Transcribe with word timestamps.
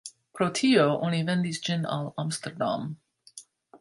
Pro 0.37 0.45
tio 0.59 0.85
oni 1.09 1.21
vendis 1.27 1.61
ĝin 1.67 1.85
al 1.99 2.11
Amsterdam. 2.25 2.89